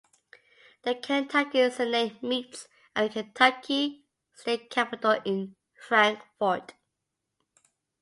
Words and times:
The 0.81 0.95
Kentucky 0.95 1.69
Senate 1.69 2.23
meets 2.23 2.67
at 2.95 3.13
the 3.13 3.21
Kentucky 3.21 4.03
State 4.33 4.71
Capitol 4.71 5.19
in 5.23 5.55
Frankfort. 5.75 6.73